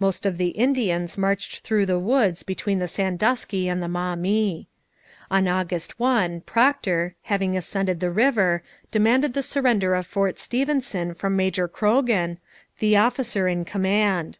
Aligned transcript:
Most 0.00 0.24
of 0.24 0.38
the 0.38 0.52
Indians 0.56 1.18
marched 1.18 1.60
through 1.62 1.84
the 1.84 1.98
woods 1.98 2.42
between 2.42 2.78
the 2.78 2.88
Sandusky 2.88 3.68
and 3.68 3.82
the 3.82 3.86
Maumee. 3.86 4.66
On 5.30 5.46
August 5.46 6.00
1 6.00 6.40
Procter, 6.46 7.16
having 7.24 7.54
ascended 7.54 8.00
the 8.00 8.10
river, 8.10 8.62
demanded 8.90 9.34
the 9.34 9.42
surrender 9.42 9.94
of 9.94 10.06
Fort 10.06 10.38
Stephenson 10.38 11.12
from 11.12 11.36
Major 11.36 11.68
Croghan, 11.68 12.38
the 12.78 12.96
officer 12.96 13.46
in 13.46 13.66
command. 13.66 14.38